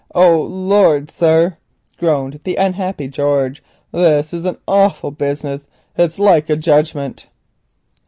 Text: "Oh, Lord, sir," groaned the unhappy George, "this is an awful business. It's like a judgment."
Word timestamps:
"Oh, 0.15 0.41
Lord, 0.41 1.11
sir," 1.11 1.57
groaned 1.99 2.39
the 2.43 2.55
unhappy 2.55 3.07
George, 3.07 3.61
"this 3.91 4.33
is 4.33 4.45
an 4.45 4.57
awful 4.67 5.11
business. 5.11 5.67
It's 5.95 6.17
like 6.17 6.49
a 6.49 6.55
judgment." 6.55 7.27